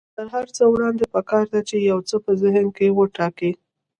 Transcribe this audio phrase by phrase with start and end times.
[0.17, 3.51] تر هر څه وړاندې پکار ده چې يو څه په ذهن کې وټاکئ.